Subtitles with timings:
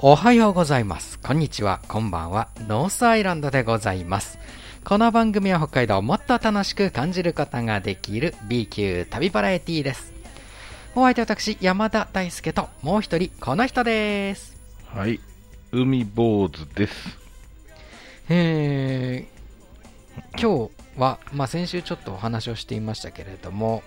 [0.00, 1.18] おはようございます。
[1.18, 1.80] こんにちは。
[1.88, 2.50] こんばんは。
[2.68, 4.38] ノースアイランドでございます。
[4.84, 10.12] この番組は北海道をもっと楽しく感じることができる B 級旅バラエティです。
[10.94, 14.56] お相手は私、山田大輔と、もう一人、この人です。
[14.86, 15.18] はい、
[15.72, 17.18] 海坊主です。
[18.28, 23.82] えー、今日は、まあ、先週ちょっとお話をしていましたけれども、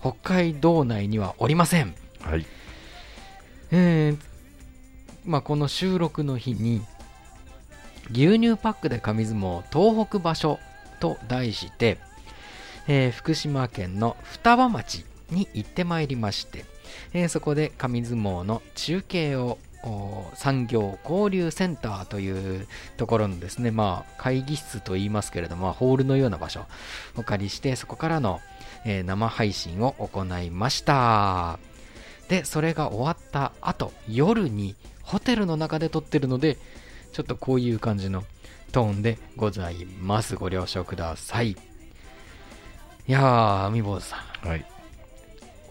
[0.00, 1.94] 北海道内にはおりません。
[2.20, 2.44] はい、
[3.70, 4.31] えー
[5.24, 6.82] まあ、この収録の日に
[8.10, 10.58] 牛乳パックで紙相撲東北場所
[11.00, 11.98] と題して、
[12.88, 16.64] えー福島県の双葉町に行ってまいりまして、
[17.12, 19.58] えーそこで紙相撲の中継を
[20.34, 26.64] 産業交流センターというところのですね、まあ、会議室といいますけれども、ホールのような場所を
[27.18, 28.40] お借りして、そこからの、
[28.84, 31.58] えー生配信を行いました。
[32.28, 36.58] で、それが終わった後、夜にホテルの中で撮ってるので、
[37.12, 38.24] ちょっとこういう感じの
[38.72, 40.36] トーンでございます。
[40.36, 41.50] ご了承ください。
[41.50, 41.56] い
[43.06, 44.64] やー、海坊主さん、はい、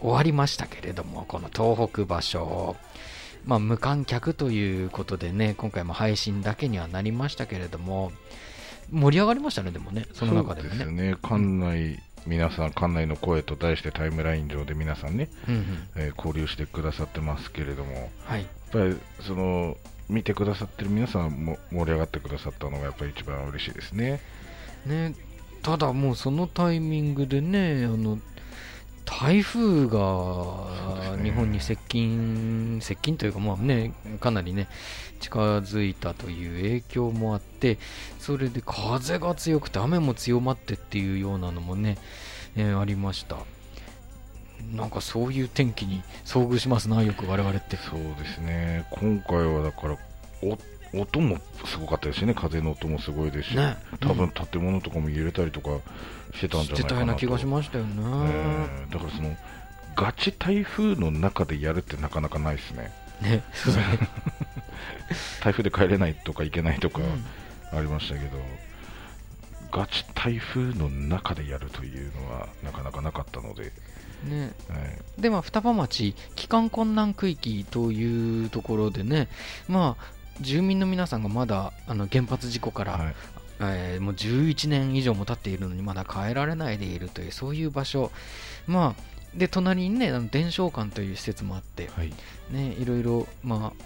[0.00, 2.76] 終わりましたけれども、この東北場所、
[3.44, 8.12] まあ、無観客ということでね、今回も配信だけにはなりましたけれども、
[8.90, 10.76] 盛り上がりましたね、でもね、その中でもね。
[10.76, 15.64] そうですね、館内、皆さん、館内の声と題してタイムライン上で皆さんね、うんうん
[15.96, 18.46] えー交流してくださってますけれども、やっはい。
[18.70, 19.76] ぱりその
[20.08, 24.20] 見てくださってる皆さんも盛り上がってくださったのがやっぱり一番嬉しいですね。
[24.86, 25.14] ね、
[25.62, 28.18] ただもうそのタイミングでね、あの
[29.04, 34.68] 台風が日本に接近、接近というか、まあね、かなりね、
[35.20, 37.78] 近づいたという影響もあって、
[38.18, 41.98] それで風が強くて、雨も強まってっていうようなのもね、
[42.56, 43.36] えーありました。
[44.74, 47.76] なんかそういう天気に遭遇しますな、よく我々って。
[47.76, 49.98] そうですね、今回はだから、
[50.94, 53.76] 音もすごかったですしね、風の音もすごいですし、ね。
[54.00, 54.30] 多分うん。
[54.30, 55.70] 建物とかも揺れたりとか
[56.34, 57.06] してたんじゃないかなと。
[57.06, 57.94] な気がしましたよね。
[57.98, 58.86] え。
[58.88, 59.36] ーだからその
[59.96, 62.92] ガチ台風の中でやるってなかなかないですね。
[63.20, 63.42] ね。
[65.42, 67.78] 台風で帰れないとか行けないとかうん。
[67.78, 68.38] ありましたけど、
[69.70, 73.72] ガチ台風の中でやるというのはなかなかなかったので、
[74.24, 74.52] ね。
[74.70, 79.28] えで、まあ、双葉町、帰還困難区域というところでね、
[79.68, 83.14] まあ、住民の皆さんがまだあの原発事故から、ーはい。
[83.60, 88.10] えーもう11年以上も経っているのにまだ帰られないでいるという、そういう場所、
[88.66, 89.02] まあ、
[89.36, 92.12] で隣にね、あの伝承館という施設もあって、はい。
[92.50, 93.84] ね、いろいろ、まあ、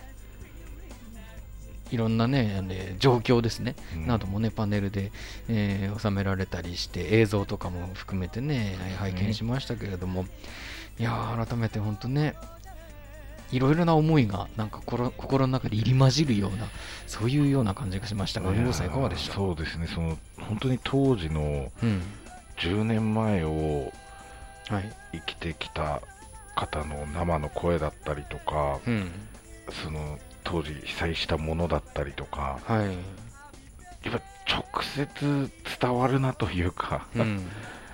[1.91, 4.07] いろんなね、ね状況ですね、うん。
[4.07, 5.13] などもね、パネルで、
[5.49, 10.27] えー収められたりして、映像とかも含めてね、拝見しましたけれども、
[10.99, 12.34] いやー、改めて本当ね、
[13.53, 16.67] いろいろな思いが、なんか心心の中で入り混じるような、
[17.07, 19.34] そういうような感じがしましたが、さん、いかがでした？
[19.34, 19.87] そうですね。
[19.87, 22.03] その本当に当時のうん。
[22.59, 23.93] 10年前を
[24.69, 24.93] はい。
[25.12, 26.01] 生きてきた
[26.55, 29.11] 方の生の声だったりとかうん。
[29.84, 32.87] その当時被災したものだったりとかはい。
[34.09, 37.47] やっぱ直接伝わるなというか、うん。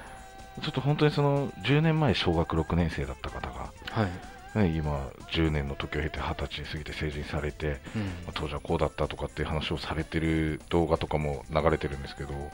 [0.62, 4.10] ちょっと本当にその10年前小学6年生だった方が、はい
[4.54, 8.02] ね、今10年の時を経て20歳過ぎて成人されて、うん。
[8.02, 12.50] まあ当時はこうだったとかっていう話をされてる動画とかも流れてるんですけどね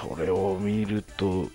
[0.00, 1.48] それを見ると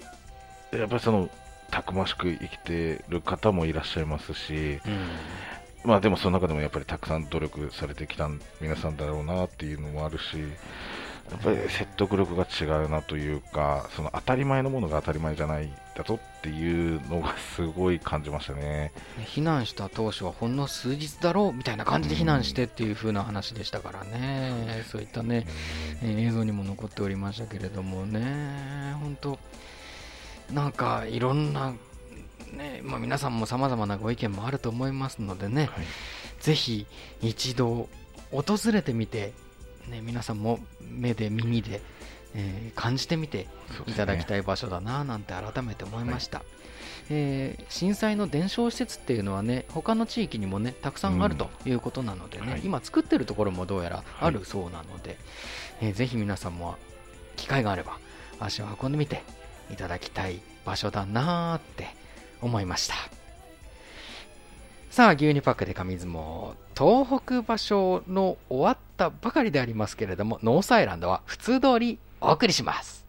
[0.72, 1.30] やっぱりその
[1.72, 5.10] たくましく生きてる方もいらっしゃいますし、うん。
[5.84, 8.30] まあでもその中でもやっぱりたくさん努力されてきた
[8.62, 10.24] 皆さんだろうなっていうのもあるし、
[11.32, 18.92] やっぱり説得力が違うなというか、その当たり前のものが当たり前じゃないだとっていうのがすごい感じましたね。
[19.36, 25.46] 避難した当初はほんの数日だろうみたいな感じで避難してっていう風な話でしたからね、そういったね、
[26.04, 29.40] えー映像にも残っておりましたけれどもね、本当、
[30.54, 31.74] なんかいろんな、
[32.54, 35.86] ねまあ、皆さんもさまざまなご意見もあると思いますのでね、はい。
[36.40, 36.86] ぜひ
[37.22, 37.90] 一度
[38.32, 39.34] 訪れてみて、
[39.90, 41.82] ね、皆さんも目で耳で、
[42.36, 43.48] えー感じてみて
[43.88, 46.44] いただきたい場所だななんて改めて思いました、
[47.10, 52.62] えー震災の伝承施設っていうのはね他の地域にもねたくさんあるということなのでね、はい。
[52.64, 55.18] 今作ってるところもどうやらあるそうなので、
[55.82, 56.76] えーぜひ皆さんも
[57.36, 57.98] 機会があれば
[58.40, 59.24] 足を運んでみて
[59.72, 61.88] いただきたい場所だなーって
[62.42, 62.96] 思いました
[64.90, 66.56] さあ牛乳パックで紙相撲。
[66.76, 73.09] 東北場所の終わったばかりでありますけれどもノースアイランドは普通通りお送りします。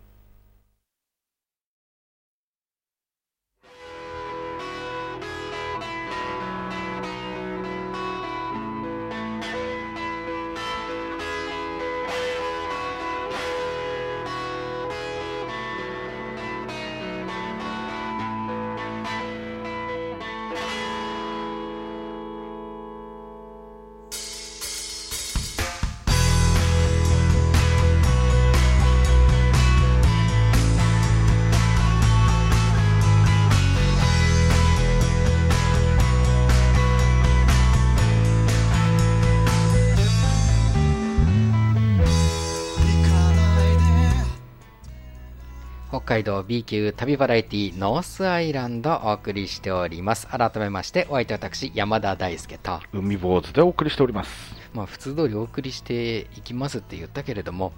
[46.04, 50.26] 海道 B 級旅バラエティノースアイランドお送りしております。
[50.26, 54.54] 改めまして、お相手は私、山田大輔と、海坊主でお送りしております。
[54.74, 57.72] まあ、普通通りお送りしていきますって言ったけれども、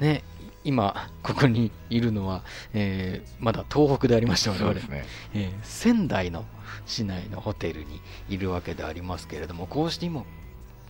[0.00, 0.24] ね、
[0.64, 2.42] 今、ここにいるのは、
[2.74, 4.80] えーまだ東北でありました、我ね。
[5.34, 6.44] えー仙台の
[6.86, 10.24] 市内のホテルにいるわけでありますけれどもこうして今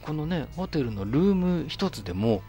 [0.02, 2.42] このねホテルのルーム一つでも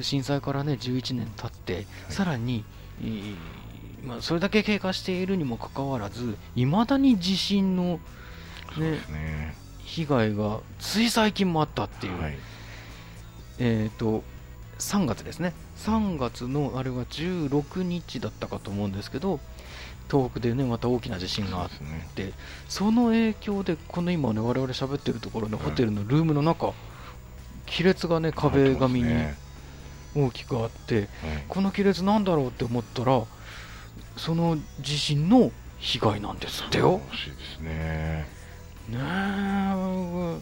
[0.00, 2.75] 震災からね11年経って、さらに、えー
[4.04, 8.00] まあ、それだけ経過しているにもかかわらずいまだに地震の、
[8.76, 9.54] ねね。
[9.84, 12.38] 被害がつい最近もあったっていう、はい。
[13.58, 14.22] えっ、と
[14.78, 19.40] 3月ですね3月のあれは16日だったかと思うんですけど
[20.10, 22.08] 東北でねまた大きな地震があっそうですね。
[22.14, 22.32] で
[22.68, 26.74] その影響でこの今ね我々喋ってるところのホテルのルームの中、
[27.66, 29.36] 亀裂がね壁紙にね
[30.16, 31.06] 大きくあってはい
[31.48, 33.22] この亀裂なんだろうって思ったら
[34.16, 36.92] その地震の被害なんですってよ。
[36.92, 38.26] 欲しいですね。
[38.88, 40.36] ねえ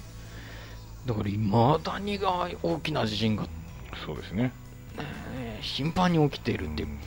[1.07, 3.49] だからいまだにが大きな地震が、ね
[4.07, 4.53] そうですね。
[5.35, 6.99] え頻繁に起きているっていう、うん。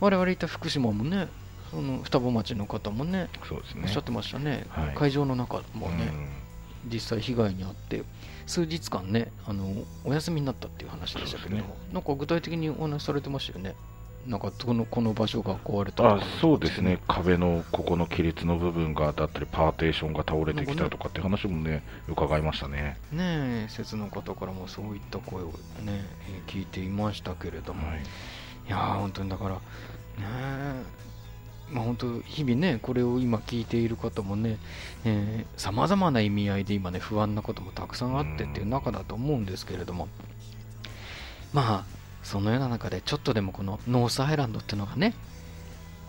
[0.00, 1.28] 我々いた福島もね
[1.70, 3.82] その双葉町の方もねそうですね。
[3.84, 4.94] おっしゃってましたね、はい。
[4.94, 6.28] 会場の中もね、うん
[6.92, 8.02] 実際被害に遭って
[8.46, 13.74] 数日間ねあのお休みになったっていう話でしたけれども、そうですなんか具体的にお話しされてましたよね。
[14.26, 22.98] なんかこのこの場所が壊れたとあかそうですね、壁のここの亀裂の部分がだったり、パーテーションが倒れてきたとかって話もね、伺いましたね。
[23.10, 25.52] ねえ説の方からもそういった声をね、
[25.86, 27.98] えー聞いていましたけれども、はい。
[27.98, 29.60] い、やー本当にだからね
[30.20, 30.82] え
[31.72, 34.56] まあ本当日々ねこれを今聞いている方もね
[35.56, 40.08] さまざまな意味合いで今ね不安なこともたくさんあってっていう中だと思うんですけれども。
[41.52, 45.14] まあそのような中でちょっとでもこのノースアイランドっていうのがね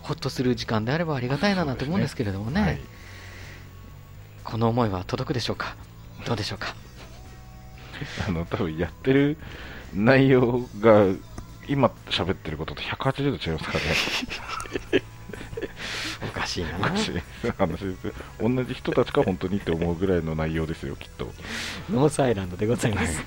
[0.02, 2.60] ほっとする時間であればありがたいななんて思うんですけれどもね。
[2.60, 2.80] はい。
[4.44, 5.76] この思いは届くでしょうか？
[6.26, 6.74] どうでしょうか？
[8.28, 9.38] あの多分やってる
[9.94, 11.06] 内容が
[11.68, 13.78] 今喋ってることと180度違いますか
[14.92, 15.04] らね。
[16.22, 17.24] おかしいな話です
[18.40, 21.32] 同じ人たちか本当にって思うぐらいの内容ですよ、きっと。
[21.90, 23.22] ノースアイランドでございます。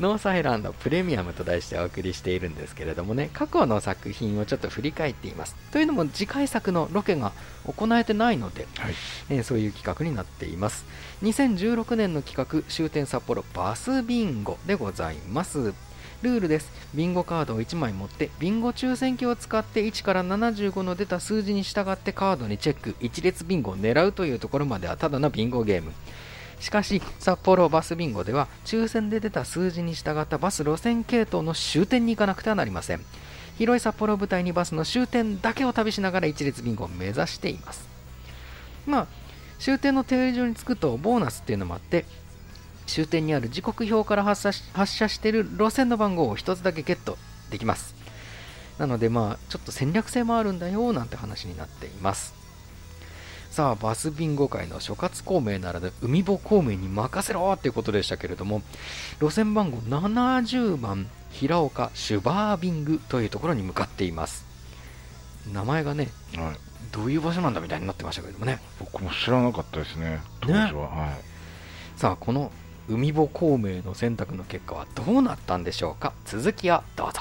[0.00, 5.56] ノースアイランドプレミアムと題してお送りしているんですけれどもね、過去の作品をちょっと振り返っています。
[5.72, 7.32] というのも次回作のロケが
[7.66, 8.94] 行えてないので、はい。
[9.30, 10.84] えーそういう企画になっています。
[11.22, 15.74] 2016年の企画、終点札幌バスビンゴでございます。
[16.24, 16.72] ルールです。
[16.94, 25.92] ビンゴカードを1枚持って、ビンゴ抽選機を使って1から75の出た数字に従ってカードにチェック、一列ビンゴを狙うというところまではただのビンゴゲーム。
[26.58, 33.00] しかし、札幌バスビンゴでは、抽選で出た数字に従ったバス路線系統の終点に行かなくてはなりません。
[33.58, 37.86] 広い札幌を舞台にバスの終点だけを旅しながら一列ビンゴを目指しています。
[38.86, 39.06] まあ、
[39.58, 42.04] 終点の停留所に着くとボーナスっていうのもあって
[42.86, 47.18] 終点にある時刻表から発射し発車している路線の番号を1つだけゲット
[47.50, 47.94] できます
[48.78, 52.34] なのでまあちょっと戦略性もあるんだよなんて話になっています
[53.50, 58.62] さあバスビンゴ界の諸葛孔明ならぬ海坊孔明に任せろっていうことでしたけれども
[59.20, 64.44] 路線番号70番平岡シュバービングというところに向かっています
[65.52, 66.74] 名前がねはい。
[66.92, 70.88] どういう場所なんだみたいになってましたけれどもね僕も知らなかったですね、当時は。
[70.88, 71.34] はい。
[71.96, 72.52] さあこの
[72.88, 76.12] 海坊孔明の選択の結果はどうなったんでしょうか？
[76.26, 77.20] 続きはどうぞ。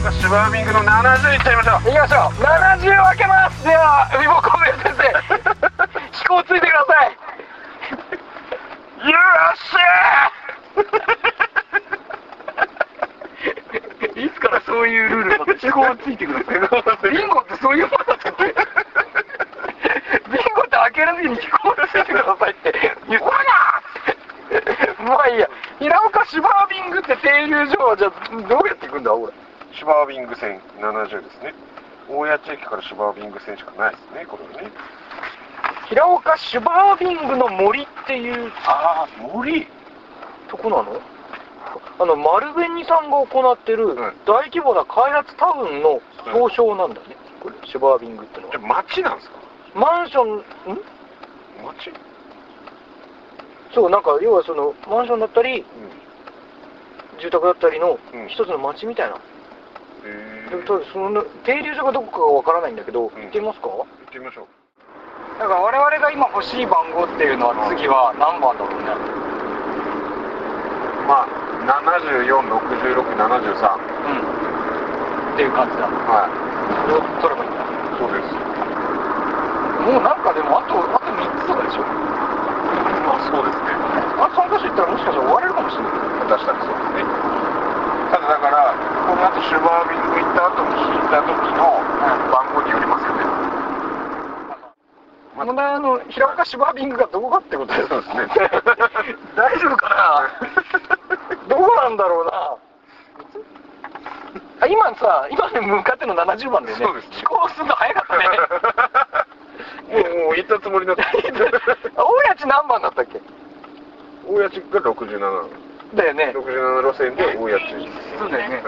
[0.00, 1.88] 岡シュバービングの70いっちゃいましょう。
[1.88, 2.42] いきましょう。
[2.42, 3.64] 70分けます。
[3.64, 5.02] では海坊孔明先生。
[6.18, 7.12] 飛行ついてください。
[9.08, 9.16] よ
[9.54, 14.20] っしゃー。
[14.26, 16.52] いつからそういうルールになって飛行ついてくださ
[17.06, 17.10] い。
[17.10, 18.54] ビンゴってそういうものだったっけ？
[20.96, 22.72] ける時に飛行ついてくださいって
[23.08, 25.48] 言ったなまあいいや
[25.78, 28.12] 平岡シュバービングって停留所はじゃあ
[28.48, 29.32] どうやって行くんだこれ
[29.76, 31.54] シュバービング線70ですね
[32.08, 34.70] 大谷地駅からシュバービング線しかないですねこれはね
[35.88, 39.66] 平岡シュバービングの森っていうああ森
[40.48, 41.00] とこなの
[41.98, 43.94] あの丸紅さんが行ってる
[44.26, 49.45] 大規模な開発タウンの表彰なんだね、これシュバービングってのはじゃ町なんですか
[49.76, 50.42] マンションん？
[51.62, 51.92] 町
[53.74, 55.66] そうなんか要はそのマンションだったりうん。
[57.20, 58.28] 住宅だったりのうん。
[58.28, 59.18] 一つの町みたいな、へ
[60.50, 63.68] でもただその停留所がどこかがわからないんだけど、行ってみますか？
[63.68, 64.46] 行ってみましょう。
[65.38, 68.88] だから我々が今欲しい番号っていうのは次は何番だろうね？
[71.06, 71.28] まあ
[71.92, 72.16] 746673
[75.34, 75.84] っていう感じだ。
[75.84, 76.28] は
[76.88, 77.60] を取ればいいんだ？
[77.60, 78.45] いそうです
[79.86, 81.86] もうなんかでもあとあと3つとかでしょ。
[83.06, 83.70] まあそうですね。
[84.18, 85.94] あと3箇所行ったらもしかしたら終われるかもしれない。
[86.26, 87.06] 確かにそうですね。
[88.10, 88.74] ただだから
[89.06, 91.78] この後シュバービング行った後に引いた時の
[92.34, 93.22] 番号によりますよね。
[95.36, 98.02] 問題はあの平岡シュバービングがどこかってことですね。
[99.38, 101.46] 大丈夫かな？
[101.46, 102.32] どこなんだろうな。
[104.58, 106.78] あ今さ今に向かっての70番でね。
[106.84, 107.16] そうですね。
[107.16, 108.24] 飛行するの早かったね
[110.48, 111.02] 行ったつもりだった。
[111.12, 113.20] 大家地何番だったっけ？
[114.28, 115.48] 大家地が67
[115.94, 116.32] だよね。
[116.34, 117.88] 67路線で大家地
[118.18, 118.56] そうだよね。
[118.56, 118.64] はい。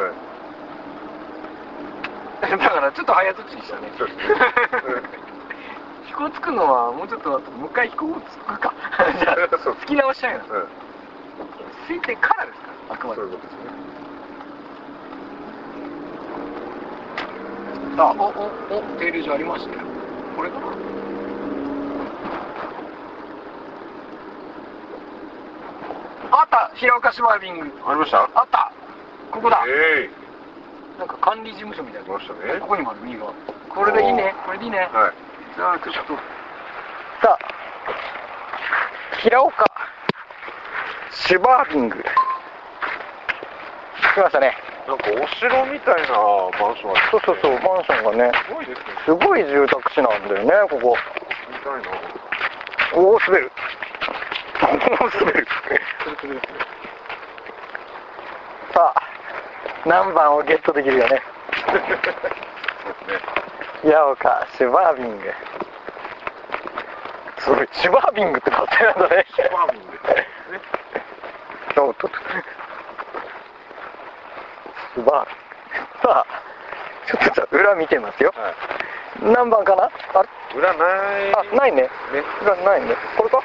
[2.59, 3.91] だからちょっと早とちりしたね。
[3.99, 4.25] そうですね。
[6.07, 8.73] 飛行つくのはもうちょっと後もう一回飛行つくか。
[9.21, 9.75] じゃあそう。
[9.75, 10.69] 突き直しちゃうようん
[11.87, 12.69] ついてからですか？
[12.89, 13.21] らあくまで。
[13.21, 13.59] そういうことですね。
[18.01, 19.81] あおおお停留所ありましたよ。
[20.37, 20.67] これかな？
[26.49, 27.71] った平岡シュバービング。
[27.87, 28.23] ありました？
[28.35, 28.73] あった。
[29.31, 29.63] ここだ。
[29.69, 30.09] え
[30.99, 32.09] なんか管理事務所みたいな。
[32.09, 32.59] 来ましたね。
[32.61, 33.33] ここにもある右側。
[33.69, 34.35] これでいいね。
[34.45, 34.89] これでいいね。
[34.91, 35.13] えはい。
[35.55, 36.15] じゃあちょっと。
[37.21, 37.39] さあ
[39.21, 39.65] 平岡
[41.11, 42.03] シュバービング。
[44.15, 44.57] 来ましたね。
[44.89, 46.09] なんかお城みたいな
[46.59, 48.33] マンションあるそうそうそうマンションがね。
[48.49, 48.87] すごいですね。
[49.05, 50.97] すごい住宅地なんだよねここ。
[51.51, 51.99] みたいな。
[52.95, 53.53] おお滑る
[54.69, 54.73] お
[55.05, 55.47] お滑る
[58.75, 59.03] さあ
[59.87, 61.15] 何番をゲットできるよね。
[61.15, 61.23] ね。
[63.83, 65.33] 八岡シュバービング。
[67.39, 69.27] すごいシュバービングって名前なんだね。
[69.35, 69.93] シュバービング。
[69.93, 70.05] です
[70.53, 70.61] ね
[71.75, 75.29] そうとシュバー
[76.03, 76.27] さあ
[77.07, 78.35] ちょっとじゃあ裏見てますよ。
[78.37, 78.55] はい。
[79.33, 79.85] 何番かな？
[79.85, 79.91] あ
[80.55, 81.35] 裏ない。
[81.35, 81.83] あないね。
[81.83, 81.89] ね。
[82.43, 82.95] 裏ないね。
[83.17, 83.43] これか？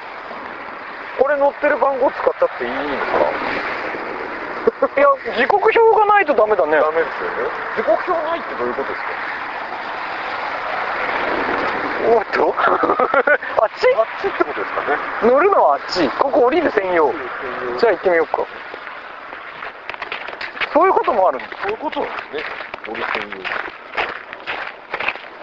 [1.20, 3.12] これ乗ってる番号使ったっていいんです
[4.84, 6.78] か いや時刻表がないとダメだね。
[6.80, 7.50] ダメですよね。
[7.78, 9.10] 時刻表ないってどういうことですか？
[12.16, 12.56] おっと。
[12.60, 13.88] あっち？
[13.96, 14.98] あっちってことですかね。
[15.24, 16.10] 乗るのはあっち。
[16.20, 17.14] ここ降りる専用。
[17.78, 18.44] じゃあ行ってみようか。
[20.74, 22.44] そういうこともあるんだそういうことなんですね。
[22.90, 23.30] 折り専用。
[23.30, 23.38] す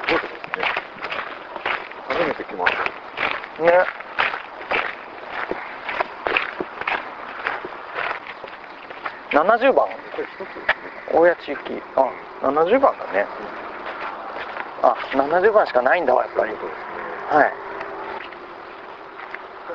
[0.09, 0.65] ごいですね。
[2.09, 2.73] 初めて来まし
[3.59, 3.62] た。
[3.62, 3.85] ね
[9.33, 9.87] 70番。
[11.13, 12.11] 大谷地域あ
[12.43, 13.27] 70番だね。
[14.83, 16.53] あ70番しかないんだわやっぱり。
[16.53, 16.57] は
[17.47, 17.53] い。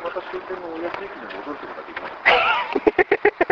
[0.03, 2.15] また終点の大谷地域に戻ることができます。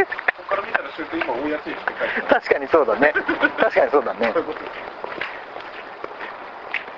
[0.37, 3.13] ここから見たら終点今大谷地域って書いてます確かにそうだね。
[3.13, 4.33] 確かにそうだね。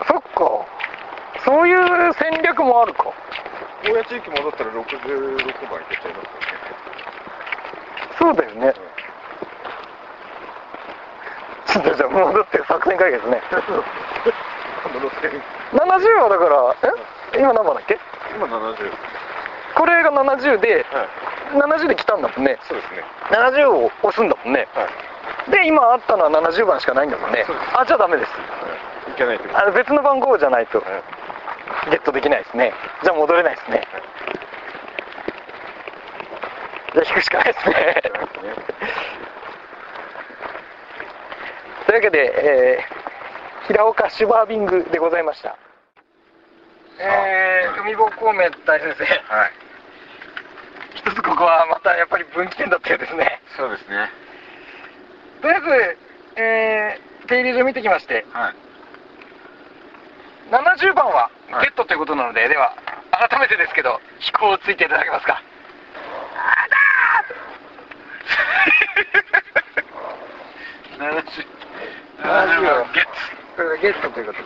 [0.08, 0.66] そっか。
[1.46, 1.74] そうい
[2.10, 3.14] う戦略もあるか。
[3.84, 4.82] 大谷地域戻ったら66
[5.70, 6.75] 番行けちゃいますよね
[8.26, 8.74] そうだよね。
[11.68, 13.40] ちょっとじゃあ戻って作戦会議ですね。
[14.82, 15.30] この路線
[15.78, 15.78] 70
[16.26, 16.74] はだから
[17.38, 17.38] え？
[17.38, 18.00] 今何番だっけ？
[18.34, 18.90] 今70
[19.78, 21.10] これが70ではい。
[21.54, 22.58] 70で来たんだもんね。
[22.68, 23.04] そうですね。
[23.30, 24.68] 70を押すんだもんね。
[24.74, 24.90] は
[25.48, 25.52] い。
[25.52, 27.46] で今あったのは70番しかないんだもんね。
[27.78, 28.30] あじゃあダメです。
[29.12, 29.14] い。
[29.14, 29.60] けないってこと。
[29.62, 30.88] あの別の番号じゃないとはい。
[31.92, 32.74] ゲットできないですね。
[33.04, 33.86] じゃあ戻れないですね
[36.96, 38.02] じゃあ引くしかないですね。
[41.86, 43.06] というわけで、えー
[43.68, 45.58] 平岡シュバービングでございました。
[47.00, 49.04] えー、海坊孔明大先生。
[49.04, 49.52] はい。
[50.94, 53.42] 一つここはまたやっぱり分岐点だったようですね。
[53.58, 54.10] そうですね。
[55.42, 55.98] とりあえず、
[56.42, 58.24] えー、停留所見てきまして。
[58.32, 58.56] はい。
[60.52, 61.66] 70番ははい。
[61.66, 62.76] ゲットということなので、では
[63.12, 65.42] 改めてですけど飛行をついていただけますか
[70.98, 71.56] 70
[72.18, 73.06] 70ゲッ
[73.56, 74.46] これがゲットということで。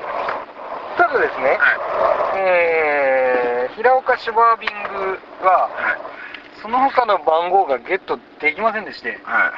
[0.97, 2.39] ただですね、はい。
[2.39, 5.99] えー、平岡シュバービングははい。
[6.61, 9.19] その他の番号がゲットできませんでして。
[9.23, 9.51] は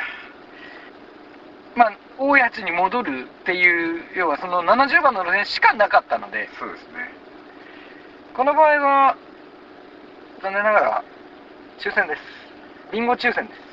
[1.75, 1.77] い。
[1.77, 6.49] まあ大谷地に戻るっていう要はその70番の路線しかなかったので。
[6.59, 7.11] そうですね。
[8.33, 9.17] この場合は
[10.41, 11.03] 残念ながら
[11.79, 12.21] 抽選です。
[12.91, 13.70] ビンゴ抽選です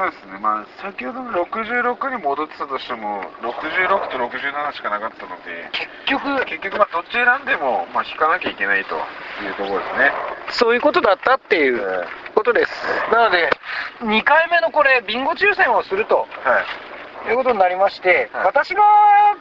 [0.00, 0.38] そうですね。
[0.40, 8.96] まあ先ほどの66に戻ってたとしても66と67しかなかったので結局結局まあどっち選んでもまあ引かなきゃいけないと
[9.44, 10.12] いうところですね。
[10.56, 12.72] そういうことだったっていうことです。
[13.12, 13.50] なので
[14.00, 16.64] 2回目のこれビンゴ抽選をするとはい。
[17.24, 18.44] ということになりまして、はい。
[18.46, 18.80] 私が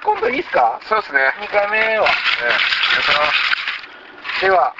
[0.03, 0.81] 今度いいですか？
[0.83, 1.19] そうですね。
[1.39, 2.03] 2回目は。
[2.03, 2.11] ね
[4.41, 4.73] では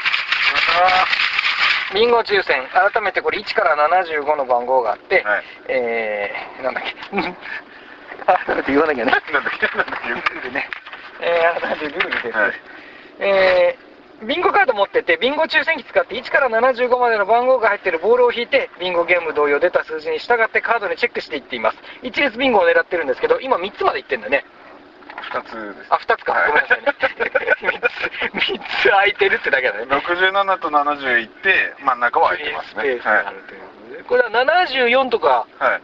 [1.94, 2.68] ビンゴ抽選。
[2.74, 5.44] 改めてこれ1から75の番号があって、はい。
[5.68, 6.94] えー、なんだっけ。
[8.26, 9.12] 改めて言わなきゃね。
[9.12, 9.78] なんだっけ。
[9.78, 10.10] なんだっけ。
[10.10, 10.70] ルールね、
[11.22, 12.52] えー、改めてルールです、はい。
[13.20, 13.90] えー
[14.26, 21.78] ビンゴカード持ってて、ビンゴ抽選機使って1から75までの番号が入っているボールを引いて、ビンゴゲーム同様出た数字に従ってカードにチェックしていっています。
[22.02, 24.44] 一列ビンゴを狙ってるんですけど、今3つまでいってんだね。
[25.22, 25.88] 二つです。
[25.90, 26.34] あ、2つか。
[26.34, 26.96] はいごめんなさいね。
[27.60, 29.86] 3つ、三つ空いてるってだけだね。
[29.86, 32.82] 67と70いって、真ん中は空いてますね。
[32.82, 35.72] スペースがあるということでこれは74とかはい。
[35.72, 35.82] はい。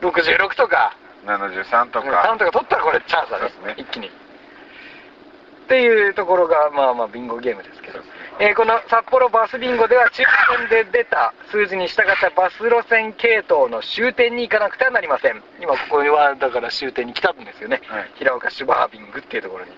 [0.00, 2.08] 66とか73とか。
[2.08, 4.10] 3とか取ったらこれチャンスだねね一気にっ
[5.68, 8.00] ていうところがまあまあビンゴゲームですけど、
[8.40, 10.24] えーこの札幌バスビンゴでは抽
[10.58, 15.42] 選で出た数字に従ったバス路線系統の終点に行かなくてはなりません。
[15.60, 18.10] 今ここはだから終点に来たんですよね、はい。
[18.16, 19.70] 平岡シュバービングっていうところに。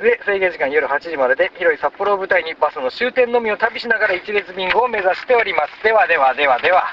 [0.00, 5.82] で制限時間夜8時までで広い札幌を舞台にバスの終点のみを旅しながら一列ビンゴを目指しております。
[5.82, 6.84] ではではではでは。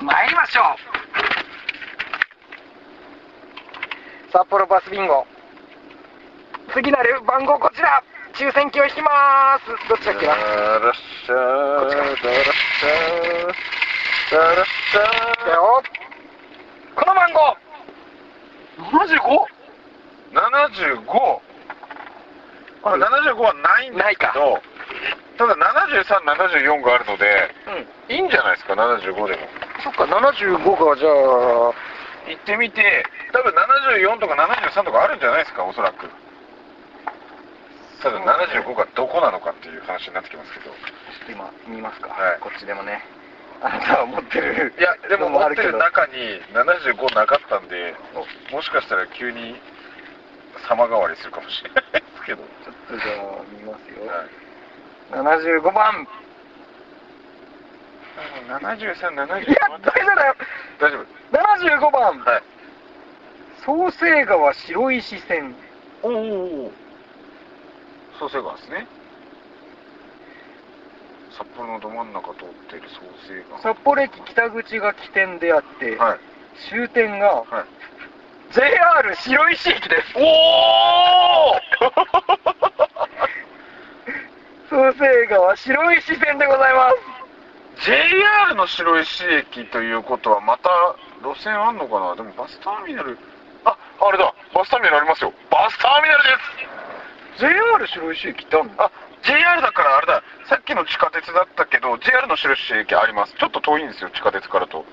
[0.00, 0.90] 参りましょう。
[4.32, 5.26] 札幌バスビンゴ。
[6.72, 8.02] 次なる番号こちら
[8.34, 9.66] 抽選機を引きます。
[9.88, 10.34] どっちだっけな？
[10.34, 11.80] ダラッシャー。
[11.80, 13.50] こっちかダラッシャー。
[14.30, 15.82] ダラッシャだよ
[16.94, 17.56] この番号。
[18.78, 19.18] 75?
[20.32, 21.40] ー75
[22.82, 24.62] あ75はないんですけど
[25.36, 27.50] ただ73、74があるので
[28.08, 28.14] うん。
[28.14, 29.48] いいんじゃないですか？75でも。
[29.82, 31.74] そっか75がじゃあ
[32.28, 33.04] 行ってみて。
[33.32, 35.64] 多分74とか73とかあるんじゃないですか？
[35.64, 36.08] おそらく
[38.02, 40.66] ただ75がどこなのかっていう話になってきますけど。
[40.66, 42.40] ちょっと今見ますか、はい。
[42.40, 43.04] こっちでもね。
[43.62, 44.72] あなたは持ってる。
[44.78, 47.94] いやでもの持ってる中に75なかったんで
[48.50, 49.54] もしかしたら急に
[50.66, 56.08] 様変わりするかもしれないですけど、ちょっとじゃあ見ますよ、はい、75番。
[58.48, 60.34] 73、74いや大丈夫だよ。
[60.80, 61.06] 大丈夫。
[61.86, 62.18] 75番。
[62.20, 62.42] はい。
[63.64, 65.54] 創成川白石線。
[66.02, 66.72] おおお
[68.20, 68.86] 創成川ですね。
[71.32, 76.18] 札幌のど真ん中通っている創成川札幌駅北口が起点であって、はい。
[76.68, 77.46] 終点がはい。
[78.52, 80.12] JR 白石駅です。
[80.16, 81.54] おお
[84.68, 86.90] 創成川白石線でございま
[87.80, 87.86] す。
[87.86, 90.68] JR の白石駅ということはまた
[91.26, 92.16] 路線あんのかな？
[92.16, 93.16] でもバスターミナル。
[93.64, 94.34] ああれだ。
[94.52, 95.32] バスターミナルありますよ。
[95.50, 96.28] バスターミナルで
[96.66, 96.70] す
[97.38, 98.82] JR 白石駅ってあるの？
[98.82, 98.90] あ
[99.22, 100.22] JR だからあれだ。
[100.48, 103.34] さっきの地下鉄だったけど JR の白石駅あります。
[103.38, 104.84] ちょっと遠いんですよ地下鉄からと。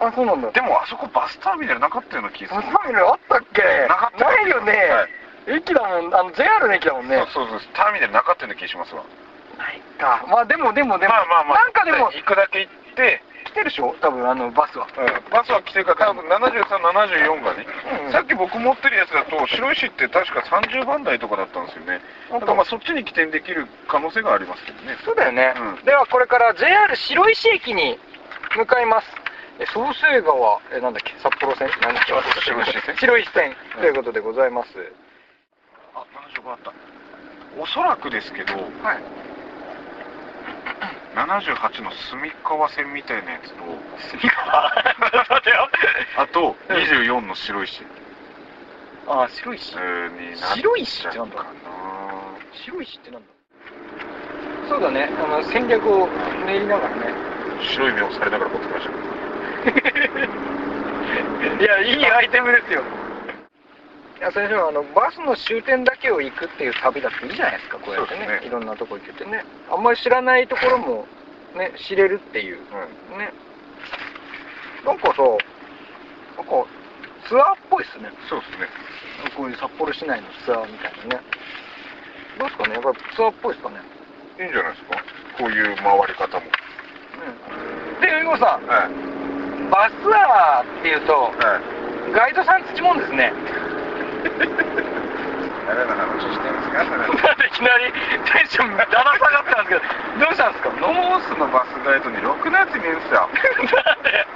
[0.00, 0.50] あそうなんだ。
[0.52, 2.72] でもあそこバスターミナルなかったような気がする。
[2.72, 3.62] バスターミナルあったっけ？
[3.88, 4.24] なかった。
[4.24, 5.60] ないよね、はい。
[5.60, 6.14] 駅だもん。
[6.14, 7.16] あの JR の駅だもんね。
[7.34, 9.04] そうそうそうターミナルなかったような気がしますわ。
[9.58, 10.24] ないか。
[10.28, 11.64] まあでもでもでも、まあまあまあ。
[11.64, 14.86] なんかでも行くだけ行って、来てるでしょ多分あのバスは。
[15.32, 17.66] バスは来てるから多分7374がね、
[18.04, 18.12] うん。
[18.12, 22.00] さっき僕持ってるやつだと白石って確か30番台とかだったんですよね。
[22.30, 24.96] だからまあそっちに起点できる可能性がありますけどね。
[25.04, 25.84] そうだよね、うん。
[25.84, 27.98] ではこれから JR 白石駅に
[28.56, 29.08] 向かいます。
[29.58, 31.68] え創成川えなんだっけ札幌線？
[31.80, 32.12] なんだっけ？
[32.12, 32.96] 白石線。
[32.96, 33.56] 白石線。
[33.80, 34.68] ということでございます、
[35.94, 36.04] あ
[36.44, 36.72] 75あった。
[37.58, 39.02] おそらくですけどはい
[41.14, 43.64] 78の住川線みたいなやつと。
[46.16, 47.82] あと24の白石。
[49.06, 49.74] あ白石？
[49.74, 51.44] 白石ってなんだ？
[52.64, 53.26] 白石ってなんだ？
[54.68, 55.08] そうだね。
[55.18, 56.06] あの戦略を
[56.46, 57.12] 練りながらね。
[57.62, 58.90] 白い目をされながら持ってきました。
[61.60, 62.82] いやいいアイテムですよ
[64.20, 68.26] いや先生あのバスの終点だけを行くっていう旅だっていいじゃないですかこうやってね。
[68.28, 68.44] ね。
[68.44, 69.44] いろんなとこ行けてね。
[69.72, 71.06] あんまり知らないところも
[71.56, 72.60] ね知れるっていう。
[72.60, 73.18] うん。
[73.18, 73.32] ね。
[74.84, 76.68] なんかさなんか
[77.28, 78.12] ツアーっぽいっすね。
[78.28, 78.68] そうですね。
[79.34, 81.24] こういう札幌市内のツアーみたいなね。
[82.38, 82.74] どうですかね？
[82.74, 83.80] やっぱツアーっぽいですかね？
[84.36, 85.00] いいんじゃないですか？
[85.40, 86.44] こういう回り方も。
[88.04, 88.68] で海野さん。
[88.68, 88.92] はい。
[89.72, 92.12] バスツアーっていうとはい。
[92.12, 93.32] ガイドさん土もんですね
[94.20, 96.98] 誰の話してるんですかそれ。
[96.98, 99.86] なんでいきなりテンションだら下がってたんですけ
[100.18, 100.70] どどうしたんですか？
[100.80, 103.28] ノースのバスガイドにろくなやついねえんすよ。
[103.30, 104.26] なんで？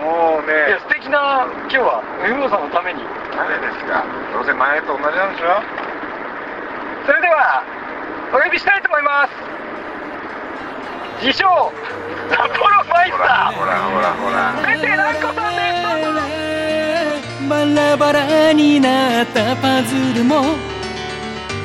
[0.00, 2.02] もういやね素敵な今日は
[2.50, 3.02] さんのために。
[3.36, 4.04] 誰ですか？
[4.32, 5.60] どうせ前と同じなんでしょ？
[7.06, 7.64] それでは
[8.32, 9.32] お呼びしたいと思います。
[11.26, 11.44] 自称
[12.30, 16.39] 札幌マイスタほらほらほらほら
[17.50, 20.54] バラバラになったパズルも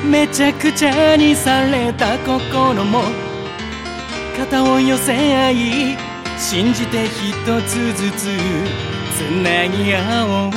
[0.04, 3.02] めちゃくちゃにされた心も
[4.36, 5.96] 肩を寄せ合い
[6.36, 8.26] 信じて一つずつ
[9.16, 10.52] つなぎ合おう。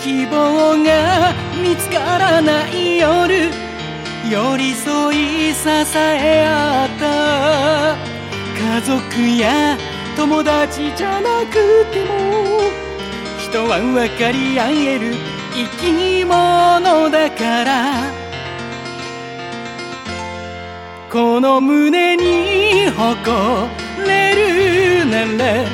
[0.00, 3.50] 希望が見つからない夜
[4.30, 5.16] 寄り添
[5.50, 7.96] い支え合った。
[8.56, 8.96] 家族
[9.36, 9.76] や
[10.16, 12.25] 友達じゃなくても
[13.46, 15.14] 人は分かり合える。
[15.54, 18.10] 生き物だから。
[21.10, 23.68] この胸に誇
[24.04, 25.64] れるなら。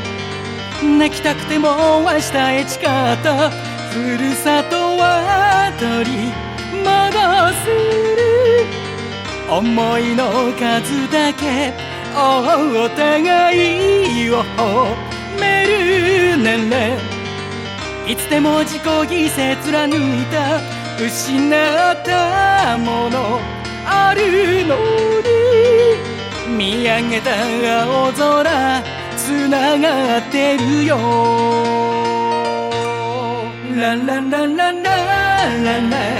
[0.98, 2.84] 泣きたくても明日へ誓っ
[3.22, 3.50] た。
[3.90, 6.30] ふるさとは取り
[6.76, 6.92] 戻
[7.64, 7.70] せ
[8.16, 8.20] る。
[9.50, 11.72] 思いの数だけ。
[12.14, 14.94] お互いを褒
[15.40, 17.11] めるなら。
[18.06, 20.60] いつでも自己犠牲貫いた
[20.98, 23.40] 失ったもの
[23.86, 24.76] あるの
[25.22, 27.30] に見上げた
[27.84, 28.82] 青空
[29.16, 30.96] つながってるよ。
[33.74, 35.00] ララララララ
[35.88, 36.12] ラ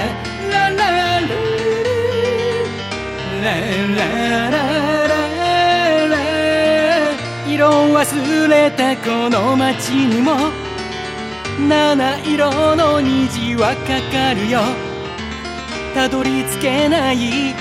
[7.47, 10.62] 色忘れたこの街にも
[11.59, 14.61] 七色の虹はかかるよ。
[15.95, 17.55] たどり着けない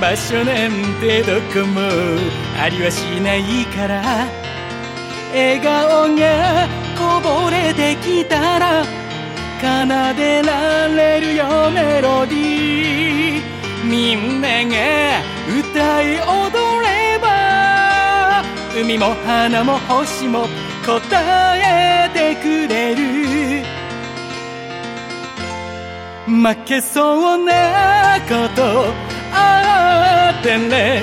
[0.00, 1.80] 場所なんてどこも
[2.58, 4.26] ありはしないから。
[5.32, 8.84] 笑顔がこぼれてきたら
[9.60, 13.42] 奏でられるよメロディー。
[13.84, 18.42] みんなが歌い踊れば
[18.74, 20.48] 海も花も星も
[20.86, 23.13] 答えてくれる。
[26.26, 28.86] 負けそうなこと
[29.32, 31.02] あってね。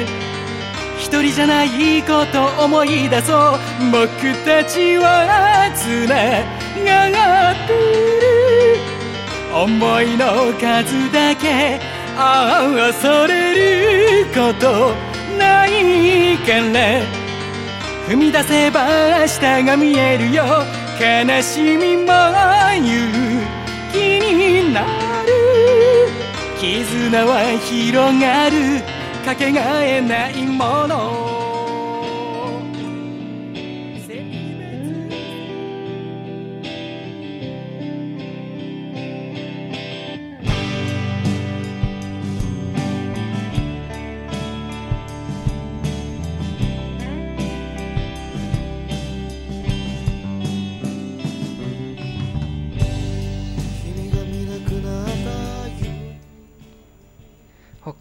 [0.98, 3.60] 一人じゃないこと思い出そう。
[3.92, 4.08] 僕
[4.46, 8.12] たちはつながってる。
[9.54, 11.80] 思いの数だけ
[12.18, 14.96] ああ恐れること
[15.38, 17.02] ないから
[18.08, 18.88] 踏み出せば
[19.20, 20.44] 明日が見えるよ。
[21.00, 22.12] 悲しみも
[22.76, 23.12] 勇
[23.58, 23.61] 気
[26.62, 28.84] 絆は広がる。
[29.26, 31.31] かけがえないもの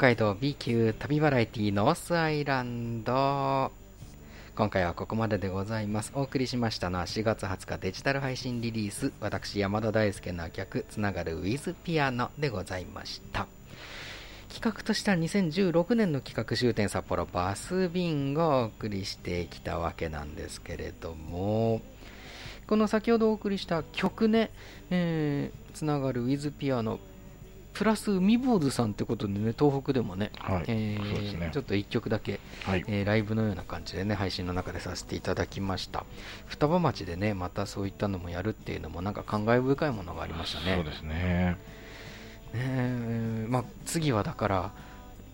[0.01, 3.71] 海道 B 級旅バラエティノースアイランド。
[4.57, 6.11] 今回はここまででございます。
[6.15, 9.13] お送りしましたのは4月20日デジタル配信リリース。
[9.21, 13.47] 私山田大輔の曲つながる With ピアノでございました。
[14.49, 21.83] 企画としては2016年の企画終点札幌バスビンをお送りしてきたわけなんですけれども。
[22.67, 24.51] この先ほどお送りした曲ね、
[24.89, 26.99] えーつながる With ピアノ
[27.73, 31.51] プラス海坊主さんってことでね東北でもね、はいえーね。
[31.53, 32.85] ちょっと1曲だけ、はい。
[32.89, 36.05] えーライブのような感じでね配信の中でさせていただきました。
[36.47, 40.75] 双葉町でねまたそういったのもやるっていうのもなんか感慨深いものがありましたね。
[40.77, 41.11] そうですね。
[41.11, 41.59] ね
[42.55, 44.73] えまあ、次はだから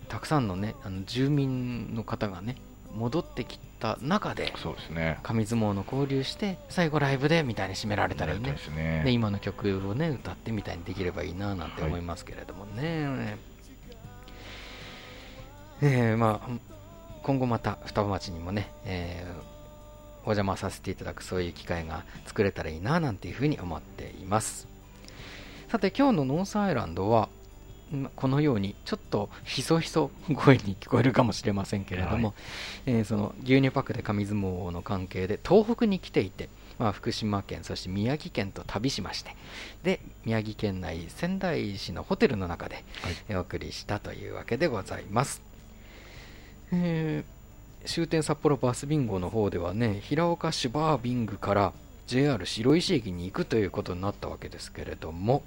[0.09, 2.57] たくさんのねあの住民の方がね
[2.95, 5.19] 戻ってきた中でそうですね。
[5.23, 9.03] 紙相撲の交流して最後ライブでみたいに締められたらいいねですね。
[9.05, 13.37] で今の曲をね歌ってみたいにできればいいななんて思いますけれどもね、
[15.83, 16.51] えーまあ
[17.23, 19.57] 今後また双葉町にもね、えー
[20.29, 24.67] お邪魔させていただくそういう機会が作れたらいいななんていうふうに思っています
[25.69, 27.29] さて今日のノースアイランドはん
[28.17, 32.35] このようにちょっとひそひそ声に聞こえるかもしれませんけれども、は
[32.87, 39.37] えーその牛乳パックで紙相撲の関係で東北に来ていて、まあ、福島県そして宮城県と旅しまして
[39.85, 42.85] で宮城県内仙台市のホテルの中で、
[43.29, 45.43] えーお送りしたというわけでございます、
[46.73, 47.37] えー
[47.87, 51.73] 終点札幌バスビンゴの方ではね平岡シュバービングから
[52.09, 55.43] JR 白石駅に行くということになったわけですけれども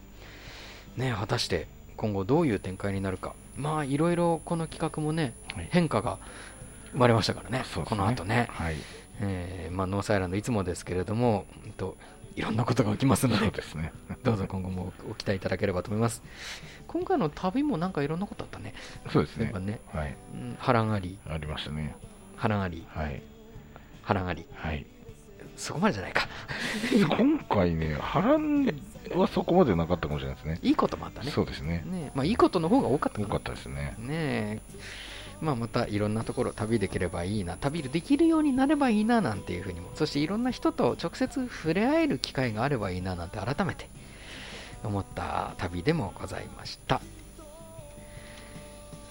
[0.96, 1.68] ね果たして
[2.00, 6.18] 今後どういう展開になるかまあいろいろこの企画もね、はい変化が
[6.94, 8.76] 生まれましたからねそうですこの後ね、はい。
[9.22, 11.98] えーまあ、ノースアイランドいつもですけれども、うんと
[12.36, 13.92] いろんなことが起きますのでそうですね。
[14.24, 16.24] どうぞ今後もご期待いただければと思います
[16.88, 18.74] 今回の旅もなんかいろんなことあったね
[19.12, 19.60] そうですねやっぱ。
[19.60, 20.16] ね、はい。
[20.34, 21.96] うん、波乱ありありましたね。
[22.38, 23.22] 波乱ありはい。
[24.04, 24.86] 波乱ありはい。
[25.56, 26.28] そこまでじゃないか。
[27.18, 28.74] 今回ね、波乱
[29.16, 30.60] はそこまでなかったかもしれないですね。
[30.62, 31.32] いいこともあったね。
[31.32, 31.84] そうですね。
[31.86, 33.96] ねまあいいことの方が多かった多かったですね。
[33.98, 34.62] ねえ。
[35.42, 37.58] まあまたいろんなところ旅できればいいな。
[37.58, 39.90] 旅できるようになればいいななんていうふうにも。
[39.96, 43.90] そしていろんな人と直接触れ合える機会があればいいななんて改めて
[44.84, 47.02] 思った旅でもございました。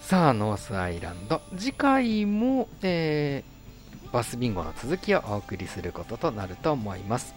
[0.02, 1.42] さあノースアイランド。
[1.56, 3.58] 次回も、えー
[4.12, 7.35] バスビンゴの続きをお送りすることとなると思います。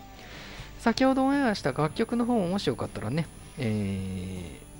[0.79, 4.71] 先ほどオンエアした楽曲の方ももしよかったらね、えー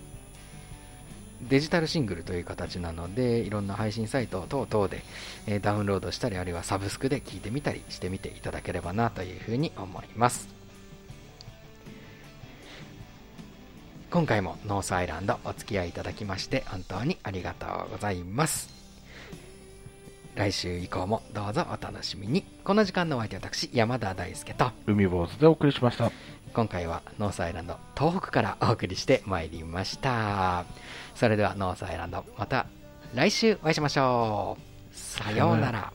[1.50, 5.04] デジタルシングルという形なのでいろんな配信サイト等々で、
[5.48, 10.48] えダウンロードしたりあるいはサブスクで聴いてみたりしてみていただければなというふうに思います。
[14.12, 18.81] 今回もノースアイランドお付き合いいただきまして本当にありがとうございます。
[20.36, 22.46] 来週以降もどうぞお楽しみに。
[22.63, 26.12] この時間のお相手は私山田大輔と海坊主でお送りしました。
[26.54, 30.65] 今回はノースアイランド東北からお送りしてまいりました。
[31.15, 32.65] それではノースアイランドまた
[33.13, 34.96] 来週お会いしましょう。
[34.96, 35.94] さようなら